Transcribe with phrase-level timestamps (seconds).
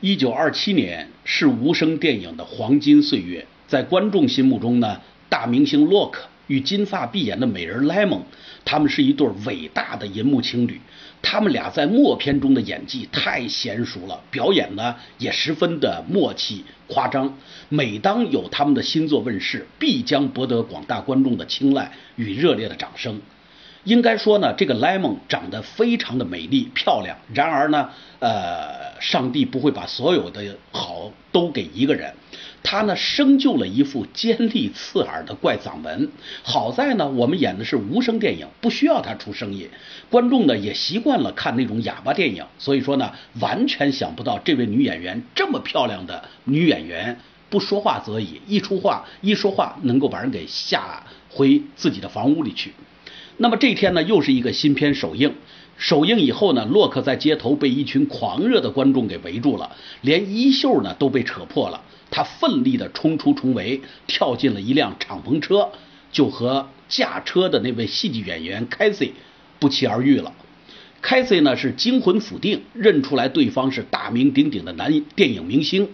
[0.00, 8.22] 一九二七年是无声电影的黄金岁月，在观众心目中呢，大明星洛克与金发碧眼的美人莱蒙，
[8.64, 10.80] 他们是一对伟大的银幕情侣。
[11.20, 17.36] 他们俩在默片中的演技太娴熟了，表演呢也十分的默契夸张。
[17.68, 23.20] 每当有他们的新作问世，必将博得广大观众的青睐与热烈的掌声。
[23.88, 27.16] 应该说呢，这个莱蒙长得非常的美丽漂亮。
[27.32, 27.88] 然而呢，
[28.18, 32.12] 呃，上帝不会把所有的好都给一个人。
[32.62, 36.10] 他呢，生就了一副尖利刺耳的怪嗓门。
[36.42, 39.66] 好在呢，我们演的是无声电影，不需要他出声音。
[40.10, 42.44] 观众呢，也习惯了看那种哑巴电影。
[42.58, 43.10] 所以说呢，
[43.40, 47.18] 完全想不到这位女演员这么漂亮的女演员，
[47.48, 52.74] 不说话则已，一出话一说话，能够把人给吓回自己的房屋里去。
[53.38, 55.32] 那么这天呢，又是一个新片首映。
[55.76, 61.80] 首映以后呢，洛克在街头被一群狂热的观众给围住了，连衣袖呢都被扯破了。
[62.10, 65.68] 他奋力地冲出重围，跳进了一辆敞篷车，
[66.10, 69.12] 就和驾车的那位戏剧演员凯西
[69.60, 70.32] 不期而遇了。
[71.00, 75.88] 凯西呢是惊魂甫定，认出来对方是大名鼎鼎的男电影明星。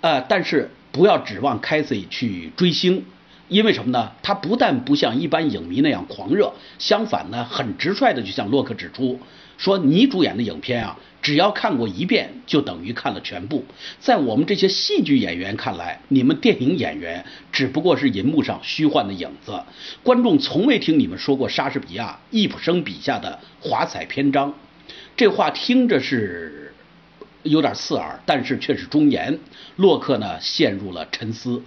[0.00, 3.04] 呃，但是不要指望凯西去追星。
[3.50, 4.12] 因为什么呢？
[4.22, 9.18] 他不但不像一般影迷那样狂热，相反呢，很直率的就向洛克指出
[9.58, 13.64] 说：“你主演的影片啊，只要看过一遍，就等于看了全部。
[13.98, 19.60] 在我们这些戏剧演员看来，你们电影演员只不过是银幕上虚幻的影子。
[20.04, 24.54] 观众从未听你们说过莎士比亚、易卜生笔下的华彩篇章。”
[25.16, 26.72] 这话听着是
[27.42, 29.40] 有点刺耳，但是却是忠言。
[29.74, 31.62] 洛克呢，陷入了沉思。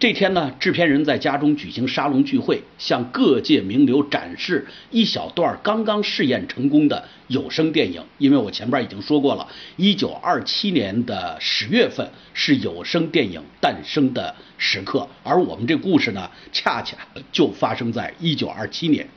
[0.00, 8.00] 这天呢，制片人在家中举行沙龙聚会，向各界名流展示一小段刚刚试验成功的有声电影。
[8.18, 16.96] 因为我前边已经说过了，一九二七年的十月份是有声电影诞生的时刻，而我们这故事呢，恰恰
[17.32, 19.08] 就发生在一九二七年。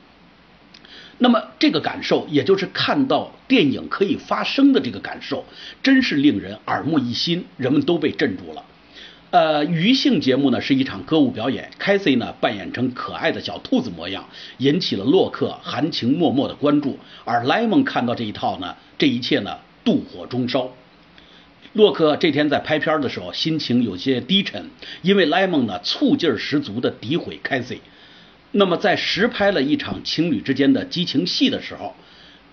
[1.18, 5.44] 那么这个感受，也就是看到电影可以发生的这个感受，
[5.80, 8.64] 真是令人耳目一新，人们都被镇住了。
[9.32, 14.28] 呃，余兴节目呢是一场歌舞表演，凯西呢扮演成可爱的小兔子模样，
[14.58, 16.98] 引起了洛克含情脉脉的关注。
[17.24, 20.68] 而莱蒙看到这一套呢，这一切呢妒火中烧。
[21.72, 24.68] 洛克这天在拍片的时候，心情有些低沉，
[25.00, 27.80] 因为莱蒙呢醋劲儿十足的诋毁凯西。
[28.50, 31.96] 那么在实拍了一场情侣之间的激情戏的时候。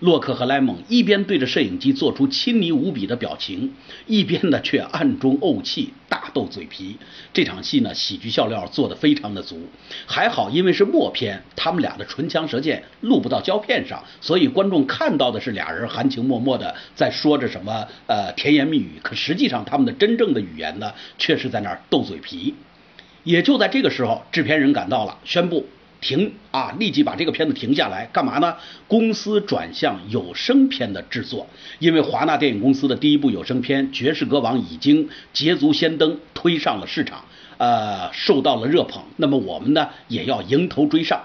[0.00, 3.70] 洛克和莱蒙一边对着摄影机做出亲昵无比的表情，
[4.06, 6.96] 一边呢却暗中怄气，大斗嘴皮。
[7.34, 9.60] 这场戏呢，喜剧笑料做得非常的足。
[10.06, 18.92] 还好，因为是默片，他们俩的唇枪舌剑录不到胶片上，所以观众看到的是俩人含情脉脉的在说着什么呃甜言蜜语。
[19.02, 22.54] 可实际上，他们的真正的语言呢，却是在那儿斗嘴皮。
[23.22, 25.66] 也就在这个时候，制片人赶到了，宣布。
[26.00, 26.74] 停啊！
[26.78, 28.56] 立即把这个片子停下来，干嘛呢？
[28.88, 31.46] 公司转向有声片的制作，
[31.78, 37.24] 因为华纳电影公司的第一部有声片《爵士歌王》已经捷足先登，推上了市场，
[37.58, 39.02] 呃，受到了热捧。
[39.16, 41.20] 那么我们呢，也要迎头追上。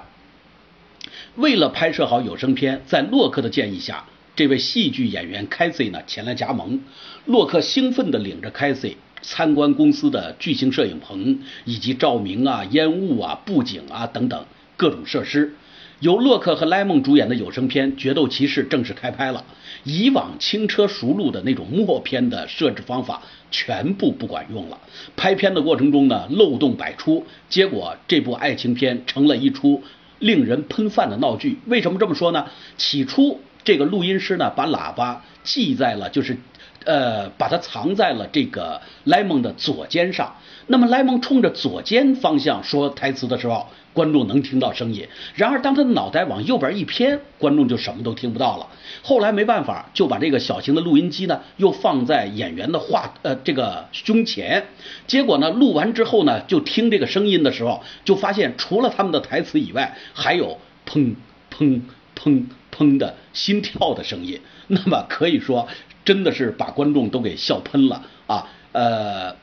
[1.35, 4.05] 为了拍摄好有声片，在洛克的建议下，
[4.35, 6.81] 这位戏剧演员凯西呢前来加盟。
[7.25, 8.97] 洛克兴奋地领着凯西。
[9.27, 14.45] 参观公司的巨型摄影棚，以及照明啊、烟雾啊、布景啊等等。
[14.77, 15.53] 各种设施，
[15.99, 19.43] 由洛克和莱蒙主演的有声片《决斗骑士》正式开拍了。
[19.83, 23.21] 以往轻车熟路的那种默片的设置方法
[23.51, 24.79] 全部不管用了。
[25.15, 29.83] 拍片的过程中呢，漏洞百出，结果这部爱情片成了一出
[30.19, 31.59] 令人喷饭的闹剧。
[31.67, 32.47] 为什么这么说呢？
[32.77, 36.37] 起初这个录音师呢，把喇叭系在了，就是。
[36.85, 40.35] 呃，把它藏在了这个莱蒙的左肩上。
[40.67, 45.07] 那么莱蒙冲着左肩方向说台词的时候，观众能听到声音。
[45.33, 48.67] 然而当他的脑袋往右边一偏，观众就什么都听不到了。
[49.01, 54.63] 后来没办法，就把这个小型的录音机呢，又放在演员的话呃这个胸前。
[55.07, 61.15] 结果呢，录完之后呢，就听这个声音的时候，就发现除了他们的台词以外，还有砰
[61.51, 61.81] 砰
[62.15, 62.43] 砰
[62.75, 64.39] 砰的心跳的声音。
[64.67, 65.67] 那么可以说。
[66.05, 68.47] 真的是把观众都给笑喷了啊！
[68.73, 69.35] 呃，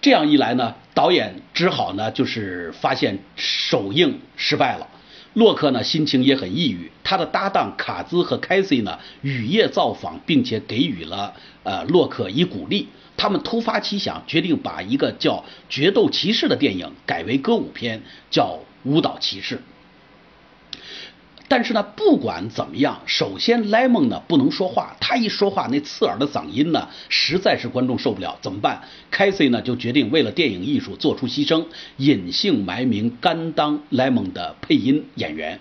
[0.00, 4.86] 这样一来呢，导演只好呢就是发现首映失败了。
[5.32, 12.86] 洛克呢心情也很抑郁，他的搭档卡兹和凯西呢雨夜造访，并且给予了呃洛克以鼓励。
[13.16, 15.32] 他们突发奇想，决定把一个叫
[15.68, 18.00] 《决斗骑士》的电影改为歌舞片，
[18.30, 19.56] 叫《舞蹈骑士》。
[21.56, 28.36] 但是呢，不管怎么样，首先莱蒙呢不能说话，他一说话那刺耳的嗓音呢，实在是观众受不了。
[28.42, 28.82] 怎么办？
[29.08, 31.64] 凯西呢就决定为了电影艺术做出牺牲，
[31.98, 35.60] 隐姓埋名，甘当莱蒙的配音演员。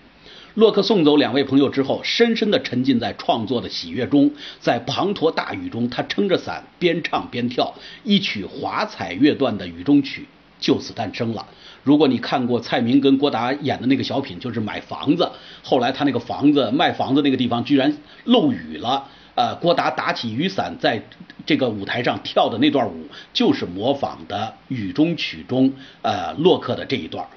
[0.56, 7.72] 洛克送走两位朋友之后，深深地沉浸在创作的喜悦中，在滂沱大雨中，他撑着伞边唱边跳，
[8.04, 10.26] 一曲华彩乐段的雨中曲
[10.64, 11.46] 就此诞生了。
[11.84, 15.30] 如果你看过蔡明跟郭达演的那个小品，就是买房子，
[15.62, 19.06] 后来他那个房子卖房子那个地方居然漏雨了，
[19.36, 21.04] 呃，郭达打起雨伞在
[21.46, 27.28] 这个舞台上跳的那段舞，就是模仿的雨中曲中呃洛克的这一段。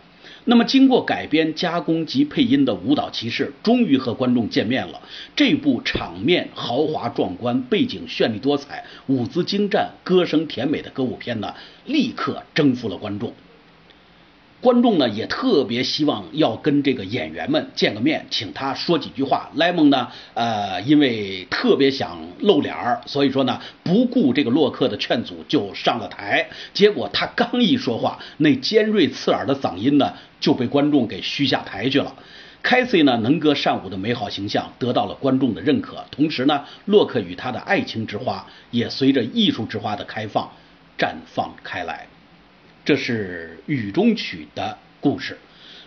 [0.48, 5.00] 那么，经过改编、加工及配音的《舞蹈骑士》终于和观众见面了。
[5.34, 11.52] 这部场面豪华壮观、背景绚丽多彩、舞姿精湛、歌声甜美的歌舞片呢，
[11.86, 13.32] 立刻征服了观众。
[14.58, 19.50] 观众呢也特别希望要跟这个演员们见个面，请他说几句话。
[19.54, 26.48] 莱蒙呢，呃，因为特别想露脸儿，所以说呢，不顾这个洛克的劝阻就上了台。
[26.72, 32.14] 结果他刚一说话，那尖锐刺耳的嗓音呢就被观众给嘘下台去了。
[32.62, 40.50] 凯西呢能歌善舞的美好形象得到了观众的认可，同时呢，洛克与他的爱情之花也随着艺术之花的开放
[40.98, 42.08] 绽放开来。
[42.86, 45.36] 这是雨中曲的故事。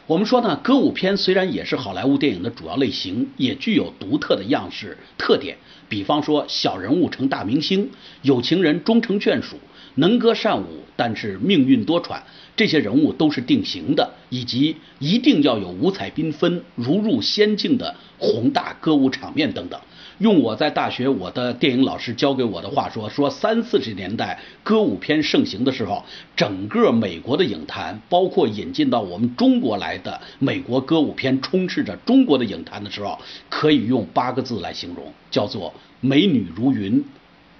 [0.05, 5.55] 我们说呢，歌舞片虽然也是好莱坞电影的主要类型，也具有独特的样式特点。
[5.87, 7.89] 比方说，小人物成大明星，
[8.21, 9.57] 有情人终成眷属，
[9.95, 12.19] 能歌善舞，但是命运多舛，
[12.57, 19.79] 这些人物都是定型的，以及一定要有五彩缤纷、如入仙境的宏大歌舞场面等等。
[20.19, 26.03] 用我在大学我的电影老师教给我的话说，说三四十年代歌舞片盛行的时候，
[26.35, 33.17] 整个美国的影坛，包括引进到我们中国来的美国歌舞片，充斥着中国的影坛的时候，
[33.49, 37.03] 可以用八个字来形容，叫做美女如云，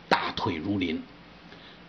[0.09, 1.01] 大腿如林。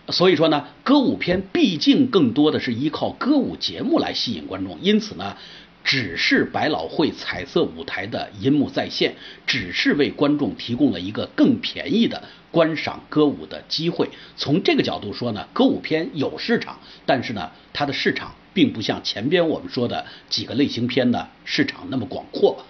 [0.08, 5.36] 所以说呢，歌舞片毕竟更多的是依靠歌舞节目来吸引观众，因此呢。
[5.82, 9.14] 只是百老汇彩色舞台的银幕再现，
[9.46, 14.08] 只是为观众提供了一个更便宜的观赏歌舞的机会。
[14.36, 22.64] 从这个角度说呢，歌舞片有市场，但是呢，它的市场并不像前边我们说的几个类型片的市场那么广阔。